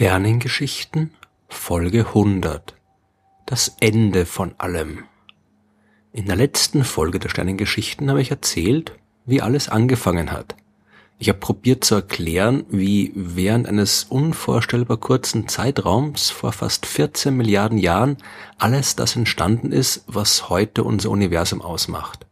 Sternengeschichten 0.00 1.10
Folge 1.48 2.06
100 2.06 2.76
Das 3.46 3.74
Ende 3.80 4.26
von 4.26 4.54
allem 4.56 5.02
In 6.12 6.26
der 6.26 6.36
letzten 6.36 6.84
Folge 6.84 7.18
der 7.18 7.30
Sternengeschichten 7.30 8.08
habe 8.08 8.22
ich 8.22 8.30
erzählt, 8.30 8.92
wie 9.26 9.42
alles 9.42 9.68
angefangen 9.68 10.30
hat. 10.30 10.54
Ich 11.18 11.28
habe 11.28 11.40
probiert 11.40 11.82
zu 11.82 11.96
erklären, 11.96 12.64
wie 12.68 13.10
während 13.16 13.66
eines 13.66 14.04
unvorstellbar 14.04 14.98
kurzen 14.98 15.48
Zeitraums 15.48 16.30
vor 16.30 16.52
fast 16.52 16.86
14 16.86 17.36
Milliarden 17.36 17.78
Jahren 17.78 18.18
alles 18.56 18.94
das 18.94 19.16
entstanden 19.16 19.72
ist, 19.72 20.04
was 20.06 20.48
heute 20.48 20.84
unser 20.84 21.10
Universum 21.10 21.60
ausmacht. 21.60 22.24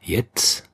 Jetzt 0.00 0.68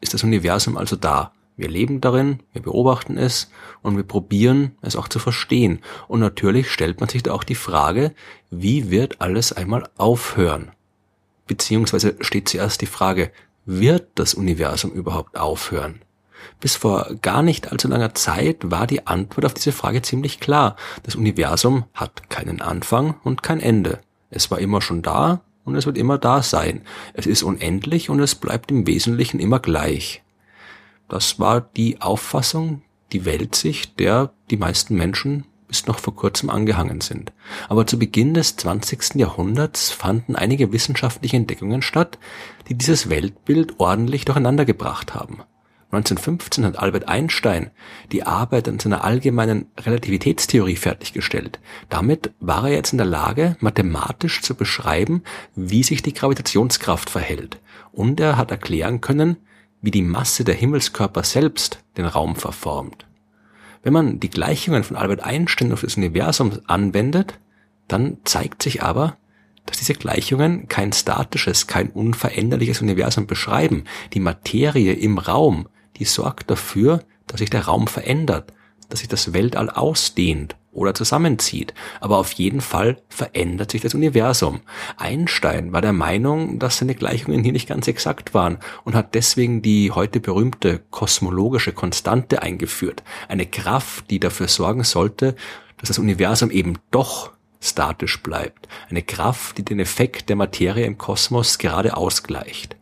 ist 0.00 0.14
das 0.14 0.22
Universum 0.22 0.76
also 0.76 0.94
da, 0.94 1.32
wir 1.58 1.68
leben 1.68 2.00
darin, 2.00 2.38
wir 2.52 2.62
beobachten 2.62 3.18
es 3.18 3.50
und 3.82 3.96
wir 3.96 4.04
probieren 4.04 4.76
es 4.80 4.94
auch 4.94 5.08
zu 5.08 5.18
verstehen. 5.18 5.80
Und 6.06 6.20
natürlich 6.20 6.70
stellt 6.70 7.00
man 7.00 7.08
sich 7.08 7.24
da 7.24 7.32
auch 7.32 7.42
die 7.42 7.56
Frage, 7.56 8.14
wie 8.48 8.90
wird 8.90 9.20
alles 9.20 9.52
einmal 9.52 9.88
aufhören? 9.96 10.70
Beziehungsweise 11.48 12.14
steht 12.20 12.48
zuerst 12.48 12.80
die 12.80 12.86
Frage, 12.86 13.32
wird 13.66 14.06
das 14.14 14.34
Universum 14.34 14.92
überhaupt 14.92 15.36
aufhören? 15.36 16.00
Bis 16.60 16.76
vor 16.76 17.10
gar 17.22 17.42
nicht 17.42 17.72
allzu 17.72 17.88
langer 17.88 18.14
Zeit 18.14 18.70
war 18.70 18.86
die 18.86 19.08
Antwort 19.08 19.44
auf 19.44 19.54
diese 19.54 19.72
Frage 19.72 20.00
ziemlich 20.00 20.38
klar. 20.38 20.76
Das 21.02 21.16
Universum 21.16 21.86
hat 21.92 22.30
keinen 22.30 22.60
Anfang 22.60 23.16
und 23.24 23.42
kein 23.42 23.58
Ende. 23.58 23.98
Es 24.30 24.52
war 24.52 24.60
immer 24.60 24.80
schon 24.80 25.02
da 25.02 25.40
und 25.64 25.74
es 25.74 25.86
wird 25.86 25.98
immer 25.98 26.18
da 26.18 26.40
sein. 26.40 26.82
Es 27.14 27.26
ist 27.26 27.42
unendlich 27.42 28.10
und 28.10 28.20
es 28.20 28.36
bleibt 28.36 28.70
im 28.70 28.86
Wesentlichen 28.86 29.40
immer 29.40 29.58
gleich. 29.58 30.22
Das 31.08 31.40
war 31.40 31.60
die 31.60 32.00
Auffassung, 32.00 32.82
die 33.12 33.24
Weltsicht, 33.24 33.98
der 33.98 34.32
die 34.50 34.56
meisten 34.56 34.94
Menschen 34.94 35.44
bis 35.68 35.86
noch 35.86 35.98
vor 35.98 36.16
kurzem 36.16 36.50
angehangen 36.50 37.00
sind. 37.02 37.32
Aber 37.68 37.86
zu 37.86 37.98
Beginn 37.98 38.34
des 38.34 38.56
20. 38.56 39.16
Jahrhunderts 39.16 39.90
fanden 39.90 40.34
einige 40.34 40.72
wissenschaftliche 40.72 41.36
Entdeckungen 41.36 41.82
statt, 41.82 42.18
die 42.68 42.74
dieses 42.74 43.10
Weltbild 43.10 43.78
ordentlich 43.78 44.24
durcheinander 44.24 44.64
gebracht 44.64 45.14
haben. 45.14 45.42
1915 45.90 46.66
hat 46.66 46.78
Albert 46.78 47.08
Einstein 47.08 47.70
die 48.12 48.22
Arbeit 48.22 48.68
an 48.68 48.78
seiner 48.78 49.04
allgemeinen 49.04 49.70
Relativitätstheorie 49.78 50.76
fertiggestellt. 50.76 51.60
Damit 51.88 52.32
war 52.40 52.68
er 52.68 52.74
jetzt 52.74 52.92
in 52.92 52.98
der 52.98 53.06
Lage, 53.06 53.56
mathematisch 53.60 54.42
zu 54.42 54.54
beschreiben, 54.54 55.22
wie 55.54 55.82
sich 55.82 56.02
die 56.02 56.12
Gravitationskraft 56.12 57.08
verhält. 57.08 57.58
Und 57.90 58.20
er 58.20 58.36
hat 58.36 58.50
erklären 58.50 59.00
können, 59.00 59.38
wie 59.80 59.90
die 59.90 60.02
Masse 60.02 60.44
der 60.44 60.54
Himmelskörper 60.54 61.22
selbst 61.22 61.78
den 61.96 62.04
Raum 62.04 62.36
verformt. 62.36 63.06
Wenn 63.82 63.92
man 63.92 64.20
die 64.20 64.30
Gleichungen 64.30 64.84
von 64.84 64.96
Albert 64.96 65.22
Einstein 65.22 65.72
auf 65.72 65.82
das 65.82 65.96
Universum 65.96 66.58
anwendet, 66.66 67.38
dann 67.86 68.18
zeigt 68.24 68.62
sich 68.62 68.82
aber, 68.82 69.16
dass 69.66 69.78
diese 69.78 69.94
Gleichungen 69.94 70.68
kein 70.68 70.92
statisches, 70.92 71.66
kein 71.66 71.90
unveränderliches 71.90 72.82
Universum 72.82 73.26
beschreiben. 73.26 73.84
Die 74.14 74.20
Materie 74.20 74.94
im 74.94 75.18
Raum, 75.18 75.68
die 75.96 76.04
sorgt 76.04 76.50
dafür, 76.50 77.04
dass 77.26 77.38
sich 77.38 77.50
der 77.50 77.66
Raum 77.66 77.86
verändert, 77.86 78.52
dass 78.88 79.00
sich 79.00 79.08
das 79.08 79.32
Weltall 79.32 79.70
ausdehnt 79.70 80.56
oder 80.72 80.94
zusammenzieht. 80.94 81.74
Aber 82.00 82.18
auf 82.18 82.32
jeden 82.32 82.60
Fall 82.60 82.98
verändert 83.08 83.70
sich 83.70 83.82
das 83.82 83.94
Universum. 83.94 84.60
Einstein 84.96 85.72
war 85.72 85.80
der 85.80 85.92
Meinung, 85.92 86.58
dass 86.58 86.78
seine 86.78 86.94
Gleichungen 86.94 87.42
hier 87.42 87.52
nicht 87.52 87.68
ganz 87.68 87.88
exakt 87.88 88.34
waren 88.34 88.58
und 88.84 88.94
hat 88.94 89.14
deswegen 89.14 89.62
die 89.62 89.90
heute 89.90 90.20
berühmte 90.20 90.80
kosmologische 90.90 91.72
Konstante 91.72 92.42
eingeführt. 92.42 93.02
Eine 93.28 93.46
Kraft, 93.46 94.10
die 94.10 94.20
dafür 94.20 94.48
sorgen 94.48 94.84
sollte, 94.84 95.34
dass 95.78 95.88
das 95.88 95.98
Universum 95.98 96.50
eben 96.50 96.74
doch 96.90 97.32
statisch 97.60 98.22
bleibt. 98.22 98.68
Eine 98.88 99.02
Kraft, 99.02 99.58
die 99.58 99.64
den 99.64 99.80
Effekt 99.80 100.28
der 100.28 100.36
Materie 100.36 100.86
im 100.86 100.98
Kosmos 100.98 101.58
gerade 101.58 101.96
ausgleicht. 101.96 102.76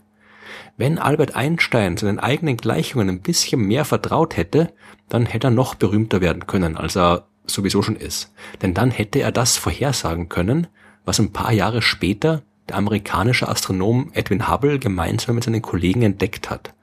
Wenn 0.76 0.98
Albert 0.98 1.34
Einstein 1.34 1.96
seinen 1.96 2.18
eigenen 2.18 2.58
Gleichungen 2.58 3.08
ein 3.08 3.22
bisschen 3.22 3.62
mehr 3.62 3.86
vertraut 3.86 4.36
hätte, 4.36 4.74
dann 5.08 5.24
hätte 5.24 5.46
er 5.46 5.52
noch 5.52 5.74
berühmter 5.74 6.20
werden 6.20 6.46
können, 6.46 6.76
als 6.76 6.96
er 6.96 7.26
sowieso 7.46 7.82
schon 7.82 7.96
ist. 7.96 8.32
Denn 8.62 8.74
dann 8.74 8.90
hätte 8.90 9.20
er 9.20 9.32
das 9.32 9.56
vorhersagen 9.56 10.28
können, 10.28 10.66
was 11.04 11.20
ein 11.20 11.32
paar 11.32 11.52
Jahre 11.52 11.82
später 11.82 12.42
der 12.68 12.76
amerikanische 12.76 13.48
Astronom 13.48 14.10
Edwin 14.12 14.48
Hubble 14.48 14.78
gemeinsam 14.78 15.36
mit 15.36 15.44
seinen 15.44 15.62
Kollegen 15.62 16.02
entdeckt 16.02 16.50
hat. 16.50 16.74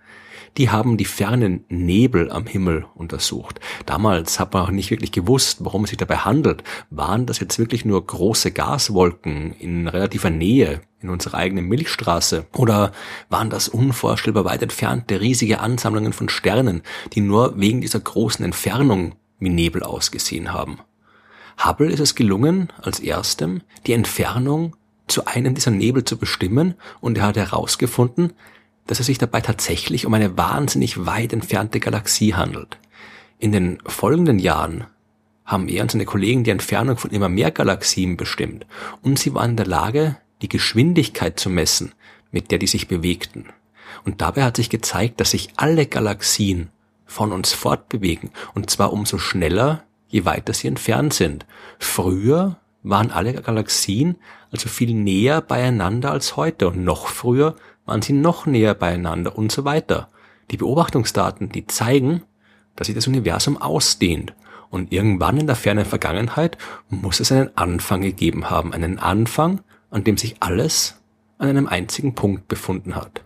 Die 0.58 0.70
haben 0.70 0.98
die 0.98 1.06
fernen 1.06 1.66
Nebel 1.68 2.32
am 2.32 2.46
Himmel 2.46 2.86
untersucht. 2.94 3.60
Damals 3.88 4.40
hat 4.40 4.54
man 4.54 4.64
auch 4.64 4.70
nicht 4.70 4.92
wirklich 4.92 5.12
gewusst, 5.12 5.58
worum 5.62 5.84
es 5.84 5.90
sich 5.90 5.98
dabei 5.98 6.18
handelt. 6.18 6.64
Waren 6.92 7.26
das 7.26 7.40
jetzt 7.40 7.58
wirklich 7.58 7.86
nur 7.86 8.06
große 8.06 8.52
Gaswolken 8.52 9.54
in 9.54 9.88
relativer 9.88 10.30
Nähe 10.30 10.82
in 11.02 11.10
unserer 11.10 11.40
eigenen 11.40 11.68
Milchstraße? 11.68 12.46
Oder 12.56 12.92
waren 13.30 13.50
das 13.50 13.68
unvorstellbar 13.68 14.46
weit 14.46 14.62
entfernte 14.62 15.22
riesige 15.22 15.60
Ansammlungen 15.60 16.14
von 16.14 16.30
Sternen, 16.30 16.84
die 17.14 17.22
nur 17.22 17.60
wegen 17.60 17.82
dieser 17.82 18.00
großen 18.00 18.46
Entfernung 18.46 19.16
wie 19.40 19.50
Nebel 19.50 19.84
ausgesehen 19.84 20.54
haben? 20.54 20.80
Hubble 21.64 21.92
ist 21.92 22.00
es 22.00 22.16
gelungen, 22.16 22.72
als 22.82 23.00
erstem 23.00 23.62
die 23.86 23.94
Entfernung 23.94 24.76
zu 25.08 25.26
einem 25.26 25.54
dieser 25.54 25.72
Nebel 25.72 26.04
zu 26.06 26.18
bestimmen 26.18 26.76
und 27.02 27.18
er 27.18 27.26
hat 27.26 27.38
herausgefunden, 27.38 28.34
dass 28.88 29.00
es 29.00 29.06
sich 29.06 29.18
dabei 29.18 29.42
tatsächlich 29.42 30.06
um 30.06 30.14
eine 30.14 30.38
wahnsinnig 30.38 31.06
weit 31.06 31.34
entfernte 31.34 31.80
Galaxie 31.80 32.34
handelt. 32.34 32.78
In 33.40 33.52
den 33.52 33.80
folgenden 33.86 34.40
Jahren 34.40 34.86
haben 35.46 35.68
er 35.68 35.84
und 35.84 35.92
seine 35.92 36.06
Kollegen 36.06 36.44
die 36.44 36.52
Entfernung 36.52 36.98
von 36.98 37.12
immer 37.12 37.30
mehr 37.30 37.52
Galaxien 37.52 38.18
bestimmt 38.18 38.66
und 39.02 39.20
sie 39.20 39.34
waren 39.34 39.52
in 39.52 39.58
der 39.58 39.68
Lage, 39.68 40.18
die 40.42 40.50
Geschwindigkeit 40.50 41.40
zu 41.40 41.50
messen, 41.50 41.94
mit 42.32 42.52
der 42.52 42.60
die 42.60 42.68
sich 42.68 42.88
bewegten. 42.88 43.46
Und 44.06 44.22
dabei 44.22 44.44
hat 44.44 44.58
sich 44.58 44.70
gezeigt, 44.70 45.20
dass 45.20 45.32
sich 45.32 45.50
alle 45.56 45.86
Galaxien 45.86 46.70
von 47.14 47.32
uns 47.32 47.54
fortbewegen 47.54 48.32
und 48.56 48.70
zwar 48.70 48.92
umso 48.92 49.18
schneller, 49.18 49.84
je 50.08 50.26
weiter 50.26 50.54
sie 50.54 50.68
entfernt 50.68 51.14
sind. 51.14 51.46
Früher 51.80 52.58
waren 52.82 53.12
alle 53.12 53.34
Galaxien 53.34 54.18
also 54.52 54.70
viel 54.70 54.94
näher 54.94 55.42
beieinander 55.42 56.12
als 56.12 56.38
heute 56.38 56.68
und 56.68 56.84
noch 56.84 57.08
früher 57.08 57.56
waren 57.86 58.02
sie 58.02 58.14
noch 58.14 58.46
näher 58.46 58.76
beieinander 58.76 59.36
und 59.36 59.52
so 59.52 59.66
weiter. 59.66 60.10
Die 60.52 60.58
Beobachtungsdaten, 60.58 61.50
die 61.50 61.66
zeigen, 61.66 62.22
dass 62.76 62.88
sich 62.88 62.96
das 62.96 63.08
Universum 63.08 63.58
ausdehnt. 63.58 64.34
Und 64.70 64.92
irgendwann 64.92 65.38
in 65.38 65.48
der 65.48 65.56
fernen 65.56 65.86
Vergangenheit 65.86 66.58
muss 66.90 67.20
es 67.20 67.32
einen 67.32 67.56
Anfang 67.56 68.02
gegeben 68.02 68.50
haben. 68.50 68.74
Einen 68.74 69.00
Anfang, 69.00 69.62
an 69.90 70.04
dem 70.04 70.18
sich 70.18 70.38
alles 70.40 71.02
an 71.38 71.50
einem 71.50 71.68
einzigen 71.68 72.16
Punkt 72.16 72.48
befunden 72.48 72.96
hat. 72.96 73.24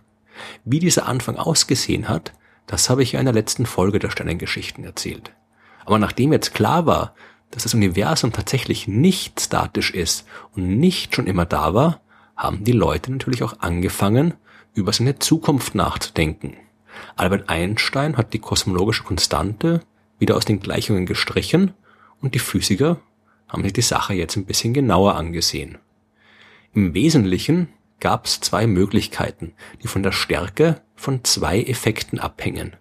Wie 0.64 0.78
dieser 0.78 1.06
Anfang 1.06 1.36
ausgesehen 1.36 2.08
hat, 2.08 2.32
das 2.68 2.88
habe 2.88 3.02
ich 3.02 3.12
ja 3.12 3.18
in 3.18 3.24
der 3.26 3.34
letzten 3.34 3.66
Folge 3.66 3.98
der 3.98 4.10
Sternengeschichten 4.10 4.84
erzählt. 4.84 5.32
Aber 5.84 5.98
nachdem 5.98 6.32
jetzt 6.32 6.54
klar 6.54 6.86
war, 6.86 7.14
dass 7.50 7.62
das 7.62 7.74
Universum 7.74 8.30
tatsächlich 8.30 8.86
nicht 8.86 9.40
statisch 9.40 9.90
ist 9.90 10.26
und 10.54 10.78
nicht 10.78 11.16
schon 11.16 11.26
immer 11.26 11.46
da 11.46 11.74
war, 11.74 12.00
haben 12.36 12.62
die 12.62 12.72
Leute 12.72 13.10
natürlich 13.10 13.42
auch 13.42 13.58
angefangen, 13.60 14.34
über 14.74 14.92
seine 14.92 15.18
Zukunft 15.18 15.74
nachzudenken. 15.74 16.56
Albert 17.16 17.48
Einstein 17.48 18.16
hat 18.16 18.34
die 18.34 18.38
kosmologische 18.38 19.02
Konstante 19.02 19.80
wieder 20.18 20.36
aus 20.36 20.44
den 20.44 20.60
Gleichungen 20.60 21.06
gestrichen 21.06 21.72
und 22.20 22.34
die 22.34 22.38
Physiker 22.38 23.00
haben 23.48 23.62
sich 23.62 23.72
die 23.72 23.82
Sache 23.82 24.12
jetzt 24.12 24.36
ein 24.36 24.44
bisschen 24.44 24.74
genauer 24.74 25.14
angesehen. 25.14 25.78
Im 26.74 26.92
Wesentlichen 26.92 27.68
gab 28.00 28.26
es 28.26 28.40
zwei 28.40 28.66
Möglichkeiten, 28.66 29.54
die 29.82 29.88
von 29.88 30.02
der 30.02 30.12
Stärke 30.12 30.80
von 30.94 31.24
zwei 31.24 31.62
Effekten 31.62 32.18
abhängen. 32.18 32.76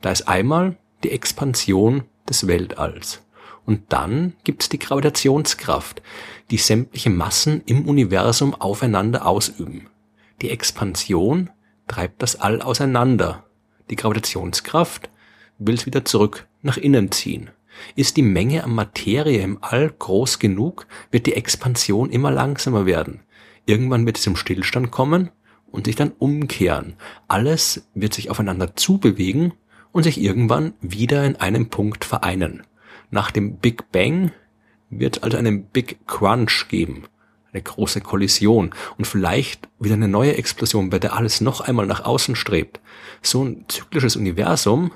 Da 0.00 0.10
ist 0.10 0.28
einmal 0.28 0.76
die 1.04 1.10
Expansion 1.10 2.04
des 2.28 2.46
Weltalls 2.46 3.22
und 3.64 3.92
dann 3.92 4.34
gibt's 4.44 4.68
die 4.68 4.78
Gravitationskraft, 4.78 6.02
die 6.50 6.58
sämtliche 6.58 7.10
Massen 7.10 7.62
im 7.66 7.88
Universum 7.88 8.54
aufeinander 8.54 9.26
ausüben. 9.26 9.88
Die 10.40 10.50
Expansion 10.50 11.50
treibt 11.86 12.22
das 12.22 12.40
All 12.40 12.62
auseinander. 12.62 13.44
Die 13.90 13.96
Gravitationskraft 13.96 15.08
will 15.58 15.74
es 15.74 15.86
wieder 15.86 16.04
zurück 16.04 16.46
nach 16.62 16.76
innen 16.76 17.12
ziehen. 17.12 17.50
Ist 17.94 18.16
die 18.16 18.22
Menge 18.22 18.64
an 18.64 18.74
Materie 18.74 19.40
im 19.40 19.58
All 19.60 19.90
groß 19.90 20.38
genug, 20.38 20.86
wird 21.10 21.26
die 21.26 21.34
Expansion 21.34 22.10
immer 22.10 22.30
langsamer 22.30 22.86
werden. 22.86 23.20
Irgendwann 23.66 24.06
wird 24.06 24.16
es 24.18 24.24
zum 24.24 24.36
Stillstand 24.36 24.90
kommen 24.90 25.30
und 25.70 25.86
sich 25.86 25.96
dann 25.96 26.12
umkehren. 26.18 26.94
Alles 27.28 27.86
wird 27.94 28.14
sich 28.14 28.30
aufeinander 28.30 28.76
zubewegen 28.76 29.54
und 29.92 30.02
sich 30.02 30.20
irgendwann 30.20 30.74
wieder 30.80 31.24
in 31.24 31.36
einem 31.36 31.68
Punkt 31.68 32.04
vereinen. 32.04 32.62
Nach 33.10 33.30
dem 33.30 33.56
Big 33.56 33.92
Bang 33.92 34.32
wird 34.90 35.22
also 35.22 35.36
einen 35.36 35.64
Big 35.64 35.98
Crunch 36.06 36.68
geben 36.68 37.04
eine 37.52 37.62
große 37.62 38.00
Kollision 38.00 38.70
und 38.96 39.06
vielleicht 39.06 39.68
wieder 39.78 39.94
eine 39.94 40.08
neue 40.08 40.36
Explosion, 40.36 40.90
bei 40.90 40.98
der 40.98 41.14
alles 41.14 41.40
noch 41.40 41.60
einmal 41.60 41.86
nach 41.86 42.04
außen 42.04 42.34
strebt. 42.34 42.80
So 43.20 43.44
ein 43.44 43.64
zyklisches 43.68 44.16
Universum, 44.16 44.90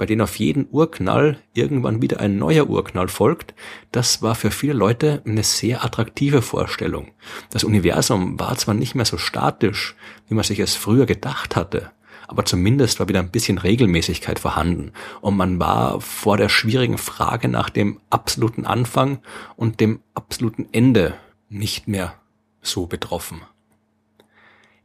bei 0.00 0.06
denen 0.06 0.22
auf 0.22 0.36
jeden 0.36 0.66
Urknall 0.70 1.36
irgendwann 1.52 2.00
wieder 2.00 2.20
ein 2.20 2.38
neuer 2.38 2.70
Urknall 2.70 3.08
folgt, 3.08 3.52
das 3.92 4.22
war 4.22 4.34
für 4.34 4.50
viele 4.50 4.72
Leute 4.72 5.20
eine 5.26 5.42
sehr 5.42 5.84
attraktive 5.84 6.40
Vorstellung. 6.40 7.08
Das 7.50 7.64
Universum 7.64 8.40
war 8.40 8.56
zwar 8.56 8.74
nicht 8.74 8.94
mehr 8.94 9.04
so 9.04 9.18
statisch, 9.18 9.94
wie 10.26 10.34
man 10.34 10.42
sich 10.42 10.58
es 10.58 10.74
früher 10.74 11.04
gedacht 11.04 11.54
hatte, 11.54 11.90
aber 12.28 12.46
zumindest 12.46 12.98
war 12.98 13.10
wieder 13.10 13.18
ein 13.18 13.30
bisschen 13.30 13.58
Regelmäßigkeit 13.58 14.38
vorhanden 14.38 14.92
und 15.20 15.36
man 15.36 15.58
war 15.60 16.00
vor 16.00 16.38
der 16.38 16.48
schwierigen 16.48 16.96
Frage 16.96 17.48
nach 17.48 17.68
dem 17.68 18.00
absoluten 18.08 18.64
Anfang 18.64 19.18
und 19.54 19.80
dem 19.80 20.00
absoluten 20.14 20.66
Ende 20.72 21.12
nicht 21.50 21.88
mehr 21.88 22.14
so 22.62 22.86
betroffen. 22.86 23.42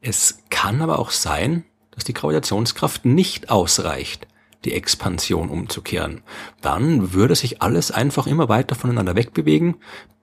Es 0.01 0.43
kann 0.49 0.81
aber 0.81 0.99
auch 0.99 1.11
sein, 1.11 1.63
dass 1.91 2.03
die 2.03 2.13
Gravitationskraft 2.13 3.05
nicht 3.05 3.49
ausreicht, 3.49 4.27
die 4.63 4.73
Expansion 4.73 5.49
umzukehren. 5.49 6.21
Dann 6.61 7.13
würde 7.13 7.35
sich 7.35 7.61
alles 7.61 7.91
einfach 7.91 8.27
immer 8.27 8.49
weiter 8.49 8.75
voneinander 8.75 9.15
wegbewegen, 9.15 9.75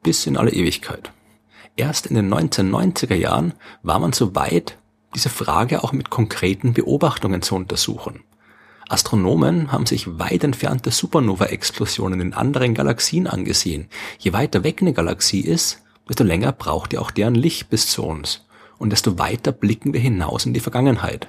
bis 0.02 0.26
in 0.26 0.37
alle 0.37 0.52
Ewigkeit. 0.52 1.12
Erst 1.76 2.06
in 2.06 2.17
den 2.17 2.32
1990er 2.32 3.14
Jahren 3.14 3.55
war 3.82 3.99
man 3.99 4.12
so 4.12 4.34
weit, 4.34 4.79
diese 5.14 5.29
Frage 5.29 5.84
auch 5.84 5.93
mit 5.93 6.11
konkreten 6.11 6.73
Beobachtungen 6.73 7.43
zu 7.43 7.55
untersuchen. 7.55 8.25
Astronomen 8.88 9.73
haben 9.73 9.87
sich 9.87 10.19
weit 10.19 10.44
entfernte 10.44 10.90
Supernova-Explosionen 10.90 12.20
in 12.20 12.34
anderen 12.34 12.75
Galaxien 12.75 13.26
angesehen. 13.26 13.88
Je 14.19 14.32
weiter 14.32 14.64
weg 14.64 14.82
eine 14.82 14.93
Galaxie 14.93 15.40
ist, 15.40 15.82
desto 16.08 16.25
länger 16.25 16.52
braucht 16.52 16.93
ja 16.93 17.00
auch 17.00 17.11
deren 17.11 17.34
Licht 17.34 17.70
bis 17.70 17.88
zu 17.88 18.02
uns. 18.02 18.44
Und 18.79 18.90
desto 18.90 19.19
weiter 19.19 19.52
blicken 19.52 19.94
wir 19.94 20.00
hinaus 20.00 20.44
in 20.44 20.52
die 20.52 20.61
Vergangenheit. 20.61 21.29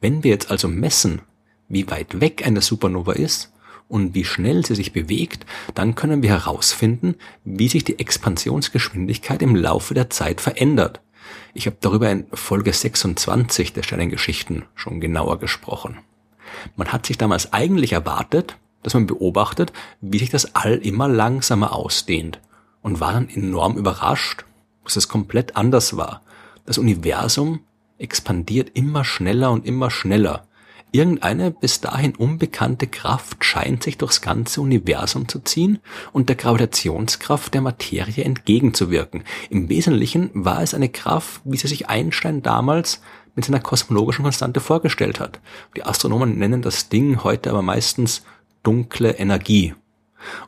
Wenn 0.00 0.22
wir 0.22 0.30
jetzt 0.30 0.50
also 0.50 0.68
messen, 0.68 1.20
wie 1.68 1.90
weit 1.90 2.20
weg 2.20 2.46
eine 2.46 2.60
Supernova 2.60 3.12
ist 3.12 3.52
und 3.88 4.14
wie 4.14 4.24
schnell 4.24 4.64
sie 4.64 4.74
sich 4.74 4.92
bewegt, 4.92 5.46
dann 5.74 5.94
können 5.94 6.22
wir 6.22 6.30
herausfinden, 6.30 7.16
wie 7.44 7.68
sich 7.68 7.84
die 7.84 7.98
Expansionsgeschwindigkeit 7.98 9.42
im 9.42 9.56
Laufe 9.56 9.94
der 9.94 10.10
Zeit 10.10 10.40
verändert. 10.40 11.00
Ich 11.52 11.66
habe 11.66 11.76
darüber 11.80 12.10
in 12.10 12.26
Folge 12.32 12.72
26 12.72 13.72
der 13.72 13.82
Sternengeschichten 13.82 14.64
schon 14.74 15.00
genauer 15.00 15.38
gesprochen. 15.38 15.98
Man 16.76 16.92
hat 16.92 17.06
sich 17.06 17.18
damals 17.18 17.52
eigentlich 17.52 17.92
erwartet, 17.92 18.56
dass 18.82 18.94
man 18.94 19.06
beobachtet, 19.06 19.72
wie 20.00 20.18
sich 20.18 20.30
das 20.30 20.54
All 20.54 20.74
immer 20.74 21.08
langsamer 21.08 21.72
ausdehnt 21.72 22.40
und 22.82 23.00
war 23.00 23.12
dann 23.12 23.28
enorm 23.28 23.76
überrascht, 23.76 24.44
dass 24.84 24.96
es 24.96 25.08
komplett 25.08 25.56
anders 25.56 25.96
war. 25.96 26.22
Das 26.66 26.78
Universum 26.78 27.60
expandiert 27.98 28.70
immer 28.74 29.04
schneller 29.04 29.50
und 29.50 29.66
immer 29.66 29.90
schneller. 29.90 30.46
Irgendeine 30.94 31.50
bis 31.50 31.80
dahin 31.80 32.14
unbekannte 32.14 32.86
Kraft 32.86 33.44
scheint 33.44 33.82
sich 33.82 33.98
durchs 33.98 34.20
ganze 34.20 34.60
Universum 34.60 35.26
zu 35.26 35.40
ziehen 35.40 35.80
und 36.12 36.28
der 36.28 36.36
Gravitationskraft 36.36 37.52
der 37.52 37.62
Materie 37.62 38.22
entgegenzuwirken. 38.22 39.24
Im 39.50 39.68
Wesentlichen 39.68 40.30
war 40.34 40.62
es 40.62 40.72
eine 40.72 40.88
Kraft, 40.88 41.40
wie 41.42 41.56
sie 41.56 41.66
sich 41.66 41.88
Einstein 41.88 42.42
damals 42.42 43.00
mit 43.34 43.44
seiner 43.44 43.58
kosmologischen 43.58 44.22
Konstante 44.22 44.60
vorgestellt 44.60 45.18
hat. 45.18 45.40
Die 45.76 45.82
Astronomen 45.82 46.38
nennen 46.38 46.62
das 46.62 46.90
Ding 46.90 47.24
heute 47.24 47.50
aber 47.50 47.62
meistens 47.62 48.22
dunkle 48.62 49.18
Energie. 49.18 49.74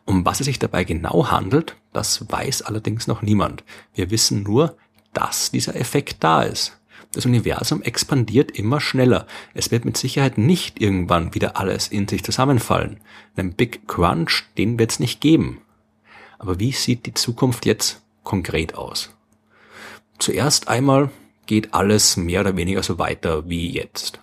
Um 0.04 0.24
was 0.24 0.38
es 0.38 0.46
sich 0.46 0.60
dabei 0.60 0.84
genau 0.84 1.28
handelt, 1.28 1.74
das 1.92 2.30
weiß 2.30 2.62
allerdings 2.62 3.08
noch 3.08 3.20
niemand. 3.20 3.64
Wir 3.94 4.12
wissen 4.12 4.44
nur, 4.44 4.76
dass 5.12 5.50
dieser 5.50 5.74
Effekt 5.74 6.22
da 6.22 6.42
ist. 6.44 6.78
Das 7.16 7.24
Universum 7.24 7.80
expandiert 7.80 8.50
immer 8.50 8.78
schneller. 8.78 9.26
Es 9.54 9.70
wird 9.70 9.86
mit 9.86 9.96
Sicherheit 9.96 10.36
nicht 10.36 10.82
irgendwann 10.82 11.34
wieder 11.34 11.56
alles 11.56 11.88
in 11.88 12.06
sich 12.06 12.22
zusammenfallen. 12.22 13.00
Einen 13.36 13.54
Big 13.54 13.88
Crunch, 13.88 14.44
den 14.58 14.78
wird 14.78 14.90
es 14.90 15.00
nicht 15.00 15.22
geben. 15.22 15.62
Aber 16.38 16.60
wie 16.60 16.72
sieht 16.72 17.06
die 17.06 17.14
Zukunft 17.14 17.64
jetzt 17.64 18.02
konkret 18.22 18.74
aus? 18.74 19.14
Zuerst 20.18 20.68
einmal 20.68 21.10
geht 21.46 21.72
alles 21.72 22.18
mehr 22.18 22.42
oder 22.42 22.54
weniger 22.54 22.82
so 22.82 22.98
weiter 22.98 23.48
wie 23.48 23.70
jetzt. 23.70 24.20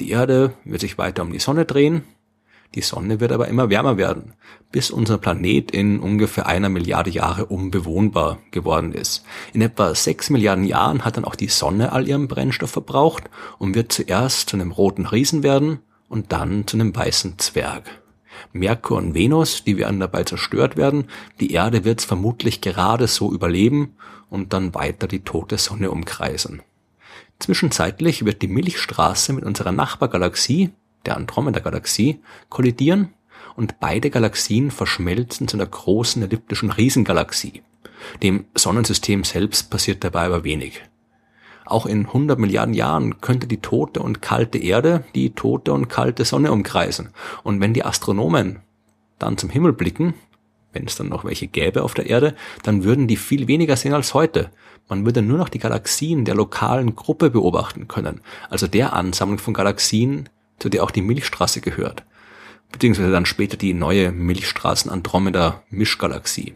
Die 0.00 0.10
Erde 0.10 0.54
wird 0.64 0.80
sich 0.80 0.98
weiter 0.98 1.22
um 1.22 1.32
die 1.32 1.38
Sonne 1.38 1.64
drehen, 1.66 2.02
die 2.74 2.80
Sonne 2.80 3.20
wird 3.20 3.30
aber 3.30 3.48
immer 3.48 3.70
wärmer 3.70 3.96
werden, 3.96 4.32
bis 4.72 4.90
unser 4.90 5.18
Planet 5.18 5.70
in 5.70 6.00
ungefähr 6.00 6.46
einer 6.46 6.68
Milliarde 6.68 7.10
Jahre 7.10 7.46
unbewohnbar 7.46 8.38
geworden 8.50 8.92
ist. 8.92 9.24
In 9.52 9.60
etwa 9.60 9.94
sechs 9.94 10.30
Milliarden 10.30 10.64
Jahren 10.64 11.04
hat 11.04 11.16
dann 11.16 11.24
auch 11.24 11.36
die 11.36 11.48
Sonne 11.48 11.92
all 11.92 12.08
ihren 12.08 12.26
Brennstoff 12.26 12.72
verbraucht 12.72 13.24
und 13.58 13.74
wird 13.74 13.92
zuerst 13.92 14.50
zu 14.50 14.56
einem 14.56 14.72
roten 14.72 15.06
Riesen 15.06 15.42
werden 15.42 15.78
und 16.08 16.32
dann 16.32 16.66
zu 16.66 16.76
einem 16.76 16.94
weißen 16.94 17.38
Zwerg. 17.38 17.84
Merkur 18.52 18.98
und 18.98 19.14
Venus, 19.14 19.64
die 19.64 19.78
werden 19.78 20.00
dabei 20.00 20.24
zerstört 20.24 20.76
werden, 20.76 21.06
die 21.40 21.52
Erde 21.52 21.84
wird 21.84 22.00
es 22.00 22.04
vermutlich 22.04 22.60
gerade 22.60 23.06
so 23.06 23.32
überleben 23.32 23.96
und 24.28 24.52
dann 24.52 24.74
weiter 24.74 25.06
die 25.06 25.20
tote 25.20 25.58
Sonne 25.58 25.90
umkreisen. 25.90 26.62
Zwischenzeitlich 27.38 28.24
wird 28.24 28.42
die 28.42 28.48
Milchstraße 28.48 29.32
mit 29.32 29.44
unserer 29.44 29.72
Nachbargalaxie, 29.72 30.70
der 31.06 31.16
Andromeda-Galaxie, 31.16 32.20
kollidieren 32.48 33.14
und 33.56 33.80
beide 33.80 34.10
Galaxien 34.10 34.70
verschmelzen 34.70 35.48
zu 35.48 35.56
einer 35.56 35.66
großen 35.66 36.22
elliptischen 36.22 36.70
Riesengalaxie. 36.70 37.62
Dem 38.22 38.46
Sonnensystem 38.54 39.24
selbst 39.24 39.70
passiert 39.70 40.04
dabei 40.04 40.26
aber 40.26 40.44
wenig. 40.44 40.82
Auch 41.66 41.86
in 41.86 42.06
100 42.06 42.38
Milliarden 42.38 42.74
Jahren 42.74 43.20
könnte 43.20 43.46
die 43.46 43.60
tote 43.60 44.00
und 44.00 44.20
kalte 44.20 44.58
Erde 44.58 45.04
die 45.14 45.30
tote 45.30 45.72
und 45.72 45.88
kalte 45.88 46.24
Sonne 46.24 46.52
umkreisen. 46.52 47.10
Und 47.42 47.60
wenn 47.60 47.72
die 47.72 47.84
Astronomen 47.84 48.60
dann 49.18 49.38
zum 49.38 49.48
Himmel 49.48 49.72
blicken, 49.72 50.14
wenn 50.74 50.86
es 50.86 50.96
dann 50.96 51.08
noch 51.08 51.24
welche 51.24 51.46
gäbe 51.46 51.82
auf 51.82 51.94
der 51.94 52.06
Erde, 52.06 52.34
dann 52.64 52.84
würden 52.84 53.06
die 53.06 53.16
viel 53.16 53.46
weniger 53.46 53.76
sehen 53.76 53.94
als 53.94 54.12
heute. 54.12 54.50
Man 54.88 55.06
würde 55.06 55.22
nur 55.22 55.38
noch 55.38 55.48
die 55.48 55.60
Galaxien 55.60 56.26
der 56.26 56.34
lokalen 56.34 56.94
Gruppe 56.94 57.30
beobachten 57.30 57.88
können, 57.88 58.20
also 58.50 58.66
der 58.66 58.92
Ansammlung 58.92 59.38
von 59.38 59.54
Galaxien, 59.54 60.28
zu 60.58 60.68
der 60.68 60.82
auch 60.82 60.90
die 60.90 61.02
Milchstraße 61.02 61.60
gehört, 61.60 62.04
beziehungsweise 62.72 63.10
dann 63.10 63.26
später 63.26 63.56
die 63.56 63.74
neue 63.74 64.12
Milchstraßen 64.12 64.90
Andromeda 64.90 65.62
Mischgalaxie. 65.70 66.54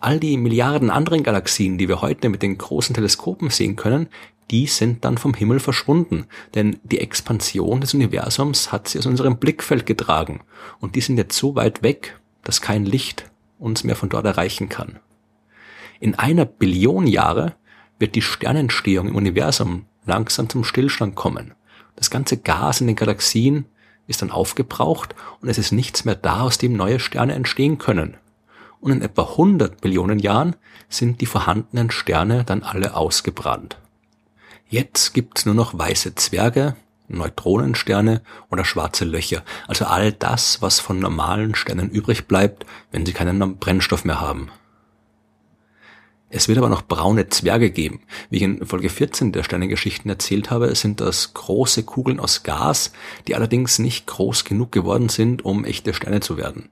All 0.00 0.20
die 0.20 0.36
Milliarden 0.36 0.90
anderen 0.90 1.22
Galaxien, 1.22 1.76
die 1.76 1.88
wir 1.88 2.00
heute 2.00 2.28
mit 2.28 2.42
den 2.42 2.56
großen 2.56 2.94
Teleskopen 2.94 3.50
sehen 3.50 3.76
können, 3.76 4.08
die 4.50 4.66
sind 4.66 5.04
dann 5.04 5.18
vom 5.18 5.34
Himmel 5.34 5.60
verschwunden, 5.60 6.26
denn 6.54 6.78
die 6.82 7.00
Expansion 7.00 7.80
des 7.80 7.94
Universums 7.94 8.72
hat 8.72 8.88
sie 8.88 8.98
aus 8.98 9.06
unserem 9.06 9.38
Blickfeld 9.38 9.86
getragen 9.86 10.40
und 10.80 10.94
die 10.94 11.00
sind 11.00 11.18
jetzt 11.18 11.36
so 11.36 11.54
weit 11.54 11.82
weg, 11.82 12.18
dass 12.44 12.62
kein 12.62 12.86
Licht 12.86 13.30
uns 13.58 13.84
mehr 13.84 13.96
von 13.96 14.08
dort 14.08 14.24
erreichen 14.24 14.68
kann. 14.68 15.00
In 16.00 16.14
einer 16.14 16.44
Billion 16.44 17.06
Jahre 17.06 17.56
wird 17.98 18.14
die 18.14 18.22
Sternentstehung 18.22 19.08
im 19.08 19.16
Universum 19.16 19.86
langsam 20.06 20.48
zum 20.48 20.64
Stillstand 20.64 21.14
kommen. 21.16 21.52
Das 21.98 22.10
ganze 22.10 22.36
Gas 22.36 22.80
in 22.80 22.86
den 22.86 22.94
Galaxien 22.94 23.64
ist 24.06 24.22
dann 24.22 24.30
aufgebraucht 24.30 25.16
und 25.40 25.48
es 25.48 25.58
ist 25.58 25.72
nichts 25.72 26.04
mehr 26.04 26.14
da, 26.14 26.42
aus 26.42 26.56
dem 26.56 26.74
neue 26.74 27.00
Sterne 27.00 27.34
entstehen 27.34 27.78
können. 27.78 28.16
Und 28.80 28.92
in 28.92 29.02
etwa 29.02 29.22
100 29.22 29.80
Billionen 29.80 30.20
Jahren 30.20 30.54
sind 30.88 31.20
die 31.20 31.26
vorhandenen 31.26 31.90
Sterne 31.90 32.44
dann 32.44 32.62
alle 32.62 32.94
ausgebrannt. 32.94 33.78
Jetzt 34.68 35.12
gibt's 35.12 35.44
nur 35.44 35.56
noch 35.56 35.76
weiße 35.76 36.14
Zwerge, 36.14 36.76
Neutronensterne 37.08 38.22
oder 38.48 38.64
schwarze 38.64 39.04
Löcher, 39.04 39.42
also 39.66 39.86
all 39.86 40.12
das, 40.12 40.62
was 40.62 40.78
von 40.78 41.00
normalen 41.00 41.56
Sternen 41.56 41.90
übrig 41.90 42.28
bleibt, 42.28 42.64
wenn 42.92 43.04
sie 43.04 43.12
keinen 43.12 43.56
Brennstoff 43.56 44.04
mehr 44.04 44.20
haben. 44.20 44.50
Es 46.30 46.46
wird 46.46 46.58
aber 46.58 46.68
noch 46.68 46.82
braune 46.82 47.28
Zwerge 47.28 47.70
geben. 47.70 48.00
Wie 48.28 48.36
ich 48.36 48.42
in 48.42 48.66
Folge 48.66 48.90
14 48.90 49.32
der 49.32 49.42
Sternengeschichten 49.42 50.10
erzählt 50.10 50.50
habe, 50.50 50.74
sind 50.74 51.00
das 51.00 51.32
große 51.32 51.84
Kugeln 51.84 52.20
aus 52.20 52.42
Gas, 52.42 52.92
die 53.26 53.34
allerdings 53.34 53.78
nicht 53.78 54.06
groß 54.06 54.44
genug 54.44 54.70
geworden 54.70 55.08
sind, 55.08 55.44
um 55.44 55.64
echte 55.64 55.94
Sterne 55.94 56.20
zu 56.20 56.36
werden. 56.36 56.68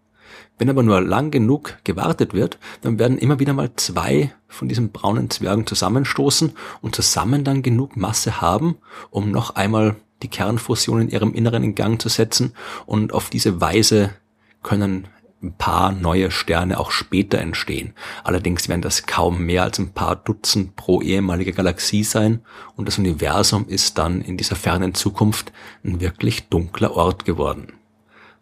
Wenn 0.58 0.68
aber 0.68 0.82
nur 0.82 1.00
lang 1.00 1.30
genug 1.30 1.78
gewartet 1.84 2.34
wird, 2.34 2.58
dann 2.82 2.98
werden 2.98 3.18
immer 3.18 3.38
wieder 3.38 3.54
mal 3.54 3.70
zwei 3.76 4.32
von 4.48 4.68
diesen 4.68 4.90
braunen 4.90 5.30
Zwergen 5.30 5.66
zusammenstoßen 5.66 6.52
und 6.82 6.94
zusammen 6.94 7.44
dann 7.44 7.62
genug 7.62 7.96
Masse 7.96 8.40
haben, 8.40 8.76
um 9.10 9.30
noch 9.30 9.54
einmal 9.54 9.96
die 10.22 10.28
Kernfusion 10.28 11.02
in 11.02 11.08
ihrem 11.08 11.34
Inneren 11.34 11.62
in 11.62 11.74
Gang 11.74 12.00
zu 12.00 12.08
setzen 12.08 12.52
und 12.86 13.12
auf 13.12 13.30
diese 13.30 13.60
Weise 13.60 14.10
können 14.62 15.08
ein 15.46 15.54
paar 15.56 15.92
neue 15.92 16.30
Sterne 16.30 16.78
auch 16.78 16.90
später 16.90 17.38
entstehen. 17.38 17.94
Allerdings 18.24 18.68
werden 18.68 18.82
das 18.82 19.06
kaum 19.06 19.44
mehr 19.44 19.62
als 19.62 19.78
ein 19.78 19.92
paar 19.92 20.16
Dutzend 20.16 20.76
pro 20.76 21.00
ehemalige 21.00 21.52
Galaxie 21.52 22.04
sein 22.04 22.40
und 22.74 22.88
das 22.88 22.98
Universum 22.98 23.66
ist 23.68 23.98
dann 23.98 24.20
in 24.20 24.36
dieser 24.36 24.56
fernen 24.56 24.94
Zukunft 24.94 25.52
ein 25.84 26.00
wirklich 26.00 26.48
dunkler 26.48 26.96
Ort 26.96 27.24
geworden. 27.24 27.72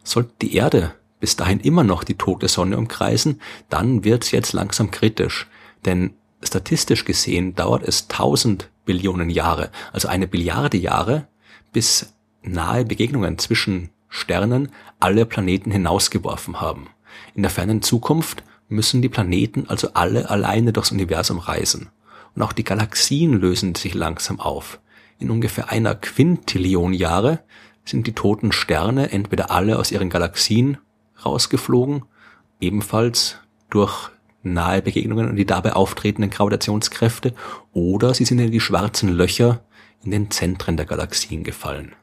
Sollte 0.03 0.33
die 0.41 0.55
Erde 0.55 0.93
bis 1.19 1.35
dahin 1.35 1.59
immer 1.59 1.83
noch 1.83 2.03
die 2.03 2.17
tote 2.17 2.47
Sonne 2.47 2.77
umkreisen, 2.77 3.41
dann 3.69 4.03
wird's 4.03 4.31
jetzt 4.31 4.53
langsam 4.53 4.91
kritisch, 4.91 5.47
denn 5.85 6.13
statistisch 6.43 7.05
gesehen 7.05 7.55
dauert 7.55 7.83
es 7.83 8.03
1000 8.09 8.69
Billionen 8.85 9.29
Jahre, 9.29 9.71
also 9.93 10.07
eine 10.07 10.27
Billiarde 10.27 10.77
Jahre, 10.77 11.27
bis 11.73 12.13
nahe 12.43 12.85
Begegnungen 12.85 13.37
zwischen 13.37 13.89
Sternen 14.09 14.71
alle 14.99 15.25
Planeten 15.25 15.71
hinausgeworfen 15.71 16.61
haben. 16.61 16.87
In 17.33 17.41
der 17.43 17.51
fernen 17.51 17.81
Zukunft 17.81 18.43
müssen 18.67 19.01
die 19.01 19.09
Planeten 19.09 19.65
also 19.67 19.89
alle 19.93 20.29
alleine 20.29 20.73
durchs 20.73 20.91
Universum 20.91 21.39
reisen. 21.39 21.89
Und 22.35 22.41
auch 22.41 22.53
die 22.53 22.63
Galaxien 22.63 23.33
lösen 23.33 23.75
sich 23.75 23.93
langsam 23.93 24.39
auf. 24.39 24.79
In 25.19 25.31
ungefähr 25.31 25.69
einer 25.69 25.95
Quintillion 25.95 26.93
Jahre 26.93 27.39
sind 27.85 28.07
die 28.07 28.13
toten 28.13 28.51
Sterne 28.51 29.11
entweder 29.11 29.51
alle 29.51 29.79
aus 29.79 29.91
ihren 29.91 30.09
Galaxien 30.09 30.77
rausgeflogen, 31.23 32.03
ebenfalls 32.59 33.37
durch 33.69 34.09
nahe 34.43 34.81
Begegnungen 34.81 35.29
und 35.29 35.35
die 35.35 35.45
dabei 35.45 35.73
auftretenden 35.73 36.29
Gravitationskräfte, 36.29 37.33
oder 37.73 38.13
sie 38.13 38.25
sind 38.25 38.39
in 38.39 38.51
die 38.51 38.59
schwarzen 38.59 39.09
Löcher 39.09 39.63
in 40.03 40.11
den 40.11 40.31
Zentren 40.31 40.77
der 40.77 40.85
Galaxien 40.85 41.43
gefallen. 41.43 41.93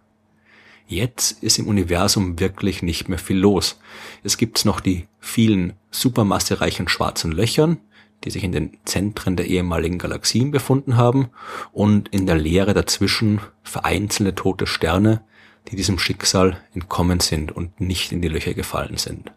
Jetzt 0.93 1.43
ist 1.43 1.59
im 1.59 1.69
Universum 1.69 2.39
wirklich 2.39 2.83
nicht 2.83 3.09
mehr 3.09 3.19
viel 3.19 3.39
los. 3.39 3.81
Es 4.25 4.37
gibt 4.37 4.67
noch 4.67 4.79
die 4.79 5.07
vielen 5.21 5.73
supermassereichen 5.91 6.87
schwarzen 6.87 7.33
Löchern, 7.33 7.79
die 8.25 8.31
sich 8.31 8.45
in 8.45 8.53
den 8.53 8.77
Zentren 8.85 9.37
der 9.37 9.47
ehemaligen 9.47 9.97
Galaxien 9.97 10.51
befunden 10.51 10.99
haben, 10.99 11.31
und 11.73 12.11
in 12.11 12.27
der 12.27 12.37
Leere 12.37 12.75
dazwischen 12.75 13.41
vereinzelte 13.63 14.35
tote 14.35 14.67
Sterne, 14.67 15.25
die 15.69 15.77
diesem 15.77 15.99
Schicksal 15.99 16.59
entkommen 16.75 17.21
sind 17.21 17.53
und 17.53 17.81
nicht 17.81 18.13
in 18.13 18.21
die 18.21 18.29
Löcher 18.29 18.53
gefallen 18.53 18.99
sind. 18.99 19.33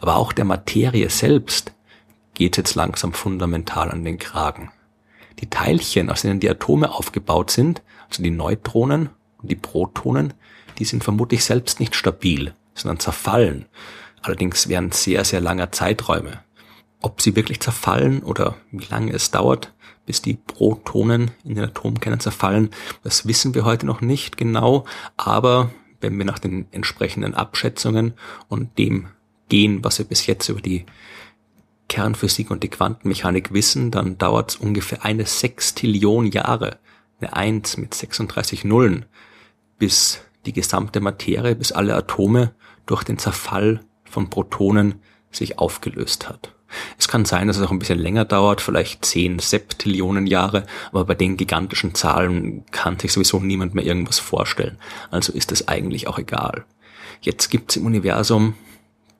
Aber 0.00 0.16
auch 0.16 0.32
der 0.32 0.46
Materie 0.46 1.10
selbst 1.10 1.74
geht 2.32 2.56
jetzt 2.56 2.74
langsam 2.74 3.12
fundamental 3.12 3.90
an 3.90 4.02
den 4.02 4.18
Kragen. 4.18 4.70
Die 5.40 5.50
Teilchen, 5.50 6.08
aus 6.08 6.22
denen 6.22 6.40
die 6.40 6.48
Atome 6.48 6.90
aufgebaut 6.90 7.50
sind, 7.50 7.82
also 8.08 8.22
die 8.22 8.30
Neutronen 8.30 9.10
und 9.42 9.50
die 9.50 9.56
Protonen, 9.56 10.32
die 10.78 10.84
sind 10.84 11.04
vermutlich 11.04 11.44
selbst 11.44 11.80
nicht 11.80 11.94
stabil, 11.94 12.54
sondern 12.74 13.00
zerfallen. 13.00 13.66
Allerdings 14.22 14.68
während 14.68 14.94
sehr, 14.94 15.24
sehr 15.24 15.40
langer 15.40 15.72
Zeiträume. 15.72 16.40
Ob 17.00 17.20
sie 17.20 17.36
wirklich 17.36 17.60
zerfallen 17.60 18.22
oder 18.22 18.56
wie 18.70 18.86
lange 18.86 19.12
es 19.12 19.30
dauert, 19.30 19.72
bis 20.06 20.22
die 20.22 20.34
Protonen 20.34 21.30
in 21.44 21.56
den 21.56 21.64
Atomkernen 21.64 22.20
zerfallen, 22.20 22.70
das 23.02 23.26
wissen 23.26 23.54
wir 23.54 23.64
heute 23.64 23.86
noch 23.86 24.00
nicht 24.00 24.36
genau, 24.36 24.84
aber 25.16 25.70
wenn 26.00 26.16
wir 26.18 26.24
nach 26.24 26.38
den 26.38 26.66
entsprechenden 26.72 27.34
Abschätzungen 27.34 28.14
und 28.48 28.78
dem 28.78 29.08
gehen, 29.48 29.84
was 29.84 29.98
wir 29.98 30.06
bis 30.06 30.26
jetzt 30.26 30.48
über 30.48 30.60
die 30.60 30.86
Kernphysik 31.88 32.50
und 32.50 32.62
die 32.62 32.68
Quantenmechanik 32.68 33.52
wissen, 33.52 33.90
dann 33.90 34.18
dauert 34.18 34.50
es 34.50 34.56
ungefähr 34.56 35.04
eine 35.04 35.26
Sextillion 35.26 36.26
Jahre, 36.26 36.78
eine 37.20 37.34
Eins 37.34 37.76
mit 37.76 37.94
36 37.94 38.64
Nullen, 38.64 39.06
bis 39.78 40.20
die 40.46 40.52
gesamte 40.52 41.00
Materie, 41.00 41.54
bis 41.54 41.72
alle 41.72 41.94
Atome 41.94 42.54
durch 42.86 43.04
den 43.04 43.18
Zerfall 43.18 43.80
von 44.04 44.30
Protonen 44.30 45.00
sich 45.30 45.58
aufgelöst 45.58 46.28
hat. 46.28 46.52
Es 46.98 47.08
kann 47.08 47.24
sein, 47.24 47.46
dass 47.46 47.58
es 47.58 47.66
auch 47.66 47.70
ein 47.70 47.78
bisschen 47.78 47.98
länger 47.98 48.24
dauert, 48.24 48.60
vielleicht 48.60 49.04
10 49.04 49.38
Septillionen 49.38 50.26
Jahre, 50.26 50.66
aber 50.90 51.04
bei 51.04 51.14
den 51.14 51.36
gigantischen 51.36 51.94
Zahlen 51.94 52.64
kann 52.70 52.98
sich 52.98 53.12
sowieso 53.12 53.38
niemand 53.38 53.74
mehr 53.74 53.84
irgendwas 53.84 54.18
vorstellen. 54.18 54.78
Also 55.10 55.32
ist 55.32 55.52
es 55.52 55.68
eigentlich 55.68 56.08
auch 56.08 56.18
egal. 56.18 56.64
Jetzt 57.20 57.50
gibt 57.50 57.70
es 57.70 57.76
im 57.76 57.86
Universum 57.86 58.54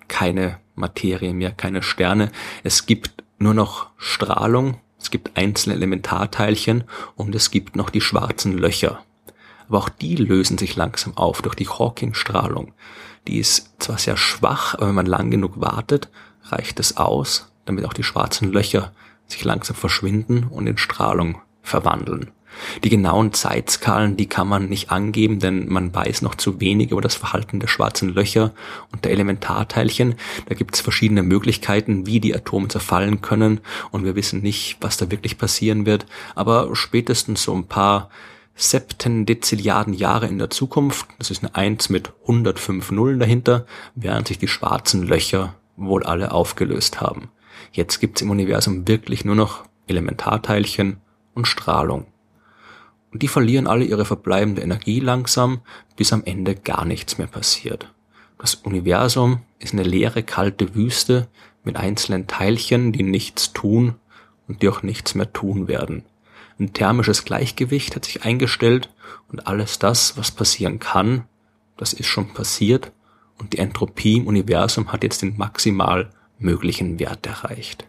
keine 0.09 0.59
Materie 0.75 1.33
mehr, 1.33 1.53
keine 1.53 1.83
Sterne. 1.83 2.31
Es 2.63 2.87
gibt 2.87 3.25
nur 3.39 3.55
noch 3.55 3.91
Strahlung, 3.97 4.81
es 4.99 5.11
gibt 5.11 5.37
einzelne 5.37 5.77
Elementarteilchen 5.77 6.85
und 7.15 7.35
es 7.35 7.51
gibt 7.51 7.77
noch 7.77 7.91
die 7.91 8.01
schwarzen 8.01 8.59
Löcher. 8.59 9.05
Aber 9.69 9.79
auch 9.79 9.89
die 9.89 10.17
lösen 10.17 10.59
sich 10.59 10.77
langsam 10.77 11.17
auf 11.17 11.43
durch 11.43 11.55
die 11.55 11.69
Hawking-Strahlung. 11.69 12.73
Die 13.27 13.39
ist 13.39 13.71
zwar 13.79 13.99
sehr 13.99 14.17
schwach, 14.17 14.75
aber 14.75 14.89
wenn 14.89 14.95
man 14.95 15.07
lang 15.07 15.31
genug 15.31 15.61
wartet, 15.61 16.09
reicht 16.45 16.79
es 16.79 16.97
aus, 16.97 17.51
damit 17.65 17.85
auch 17.85 17.93
die 17.93 18.05
schwarzen 18.05 18.53
Löcher 18.53 18.93
sich 19.27 19.45
langsam 19.45 19.77
verschwinden 19.77 20.45
und 20.45 20.67
in 20.67 20.79
Strahlung 20.79 21.41
verwandeln. 21.63 22.31
Die 22.85 22.89
genauen 22.89 23.33
Zeitskalen, 23.33 24.17
die 24.17 24.27
kann 24.27 24.49
man 24.49 24.69
nicht 24.69 24.91
angeben, 24.91 25.41
denn 25.41 25.69
man 25.69 25.95
weiß 25.95 26.23
noch 26.23 26.35
zu 26.35 26.61
wenig 26.61 26.91
über 26.91 27.01
das 27.01 27.15
Verhalten 27.15 27.61
der 27.61 27.69
schwarzen 27.69 28.15
Löcher 28.15 28.53
und 28.93 29.05
der 29.05 29.13
Elementarteilchen. 29.13 30.15
Da 30.49 30.55
gibt 30.55 30.75
es 30.75 30.81
verschiedene 30.81 31.23
Möglichkeiten, 31.23 32.07
wie 32.07 32.21
die 32.21 32.35
Atome 32.35 32.69
zerfallen 32.69 33.21
können 33.21 33.61
und 33.91 34.05
wir 34.05 34.15
wissen 34.15 34.41
nicht, 34.41 34.79
was 34.81 34.97
da 34.97 35.11
wirklich 35.11 35.39
passieren 35.39 35.87
wird. 35.87 36.07
Aber 36.35 36.75
spätestens 36.75 37.43
so 37.43 37.55
ein 37.55 37.67
paar 37.67 38.11
Septendezilliarden 38.57 39.95
Jahre 39.95 40.27
in 40.27 40.39
der 40.39 40.51
Zukunft, 40.51 41.07
das 41.19 41.31
ist 41.31 41.45
eine 41.45 41.55
Eins 41.55 41.89
mit 41.89 42.13
105 42.23 42.91
Nullen 42.91 43.21
dahinter, 43.21 43.67
werden 43.95 44.27
sich 44.27 44.39
die 44.39 44.49
schwarzen 44.49 45.03
Löcher 45.07 45.55
wohl 45.77 46.05
alle 46.05 46.33
aufgelöst 46.33 47.01
haben. 47.01 47.29
Jetzt 47.73 48.01
gibt's 48.01 48.23
im 48.23 48.31
Universum 48.31 48.89
wirklich 48.89 49.25
nur 49.25 49.35
noch 49.35 49.65
Elementarteilchen 49.87 50.99
und 51.35 51.47
Strahlung 51.47 52.07
und 53.17 53.23
die 53.23 53.29
verlieren 53.29 53.67
alle 53.67 53.87
ihre 53.87 54.05
verbleibende 54.05 54.61
Energie 54.61 55.01
langsam, 55.01 55.63
bis 55.97 56.13
am 56.13 56.23
Ende 56.25 56.55
gar 56.55 56.85
nichts 56.85 57.17
mehr 57.17 57.27
passiert. 57.27 57.91
Das 58.39 58.57
Universum 58.57 59.41
ist 59.59 59.73
eine 59.73 59.85
leere, 59.85 60.23
kalte 60.23 60.75
Wüste 60.75 61.27
mit 61.65 61.77
einzelnen 61.77 62.27
Teilchen, 62.27 62.93
die 62.93 63.03
nichts 63.03 63.55
tun 63.55 63.95
und 64.49 64.61
die 64.61 64.69
auch 64.69 64.83
nichts 64.83 65.15
mehr 65.15 65.33
tun 65.33 65.67
werden. 65.67 66.05
Ein 66.59 66.73
thermisches 66.73 67.25
Gleichgewicht 67.25 67.97
hat 67.97 68.05
sich 68.07 68.25
eingestellt 68.25 68.89
und 69.31 69.47
alles 69.47 69.79
das, 69.79 70.17
was 70.17 70.31
passieren 70.31 70.79
kann, 70.79 71.25
das 71.77 71.93
ist 71.93 72.07
schon 72.07 72.33
passiert 72.33 72.93
und 73.39 73.53
die 73.53 73.59
Entropie 73.59 74.17
im 74.17 74.27
Universum 74.27 74.93
hat 74.93 75.03
jetzt 75.03 75.23
den 75.23 75.37
maximal 75.37 76.11
möglichen 76.39 76.99
Wert 76.99 77.27
erreicht. 77.27 77.87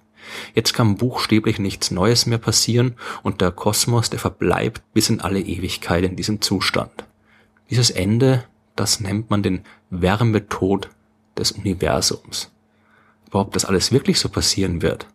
Jetzt 0.54 0.74
kann 0.74 0.98
buchstäblich 0.98 1.60
nichts 1.60 1.92
Neues 1.92 2.26
mehr 2.26 2.38
passieren 2.38 2.96
und 3.24 3.40
der 3.40 3.52
Kosmos, 3.52 4.10
der 4.10 4.20
verbleibt 4.20 4.82
bis 4.94 5.10
in 5.10 5.22
alle 5.22 5.40
Ewigkeit 5.40 6.04
in 6.04 6.18
diesem 6.18 6.42
Zustand. 6.42 7.06
Dieses 7.70 7.90
Ende, 7.90 8.44
das 8.76 9.00
nennt 9.00 9.30
man 9.30 9.44
den 9.44 9.62
Wärmetod 9.90 10.90
des 11.38 11.52
Universums. 11.52 12.52
Aber 13.30 13.42
ob 13.42 13.54
das 13.54 13.66
alles 13.66 13.92
wirklich 13.92 14.20
so 14.20 14.28
passieren 14.30 14.82
wird 14.82 15.08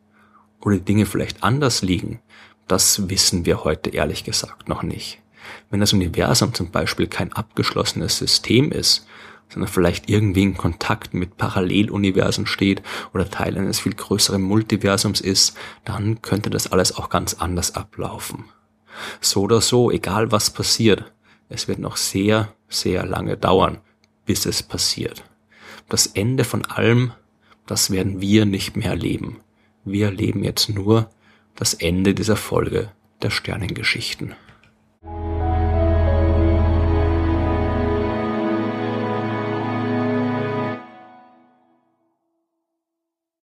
oder 0.61 0.77
die 0.77 0.85
Dinge 0.85 1.07
vielleicht 1.07 1.43
anders 1.43 1.83
liegen, 1.83 2.21
das 2.69 3.09
wissen 3.09 3.45
wir 3.45 3.65
heute 3.65 3.91
ehrlich 3.91 4.25
gesagt 4.25 4.69
noch 4.69 4.83
nicht. 4.83 5.19
Wenn 5.71 5.81
das 5.81 5.93
Universum 5.93 6.55
zum 6.55 6.71
Beispiel 6.71 7.07
kein 7.07 7.33
abgeschlossenes 7.33 8.19
System 8.19 8.71
ist, 8.71 9.07
sondern 9.53 9.71
vielleicht 9.71 10.09
irgendwie 10.09 10.45
in 10.45 10.57
Kontakt 10.57 11.13
mit 11.13 11.37
Paralleluniversen 11.37 12.47
steht 12.47 12.83
oder 13.13 13.29
Teil 13.29 13.59
eines 13.59 13.81
viel 13.81 13.95
größeren 13.95 14.41
Multiversums 14.41 15.21
ist, 15.21 15.57
dann 15.85 16.23
könnte 16.23 16.49
das 16.49 16.73
alles 16.73 16.97
auch 16.97 17.11
ganz 17.11 17.35
anders 17.35 17.75
ablaufen. 17.75 18.47
So 19.21 19.43
oder 19.43 19.61
so, 19.61 19.91
egal 19.91 20.33
was 20.33 20.51
passiert, 20.51 21.13
es 21.49 21.69
wird 21.69 21.79
noch 21.79 21.97
sehr, 21.97 22.55
sehr 22.69 23.05
lange 23.05 23.37
dauern, 23.37 23.79
bis 24.25 24.47
es 24.47 24.63
passiert. 24.63 25.23
Das 25.89 26.07
Ende 26.07 26.45
von 26.45 26.65
allem, 26.65 27.13
das 27.67 27.91
werden 27.91 28.21
wir 28.21 28.47
nicht 28.47 28.77
mehr 28.77 28.91
erleben. 28.91 29.41
Wir 29.85 30.07
erleben 30.07 30.45
jetzt 30.45 30.71
nur 30.71 31.11
das 31.55 31.75
Ende 31.75 32.15
dieser 32.15 32.37
Folge 32.37 32.91
der 33.23 33.31
Sternengeschichten. 33.31 34.35